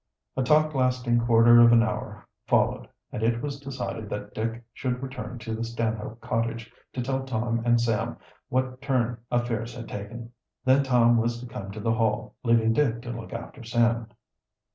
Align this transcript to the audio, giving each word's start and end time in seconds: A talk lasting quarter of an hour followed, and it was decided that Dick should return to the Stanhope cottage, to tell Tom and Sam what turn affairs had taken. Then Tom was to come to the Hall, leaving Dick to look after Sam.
A 0.35 0.41
talk 0.41 0.73
lasting 0.73 1.19
quarter 1.27 1.61
of 1.61 1.71
an 1.71 1.83
hour 1.83 2.25
followed, 2.47 2.87
and 3.11 3.21
it 3.21 3.39
was 3.39 3.59
decided 3.59 4.09
that 4.09 4.33
Dick 4.33 4.63
should 4.73 5.03
return 5.03 5.37
to 5.37 5.53
the 5.53 5.63
Stanhope 5.63 6.19
cottage, 6.21 6.71
to 6.93 7.03
tell 7.03 7.21
Tom 7.23 7.61
and 7.63 7.79
Sam 7.79 8.17
what 8.49 8.81
turn 8.81 9.19
affairs 9.29 9.75
had 9.75 9.87
taken. 9.87 10.31
Then 10.65 10.81
Tom 10.83 11.17
was 11.17 11.39
to 11.41 11.45
come 11.45 11.69
to 11.73 11.79
the 11.79 11.93
Hall, 11.93 12.33
leaving 12.41 12.73
Dick 12.73 13.03
to 13.03 13.11
look 13.11 13.31
after 13.31 13.63
Sam. 13.63 14.07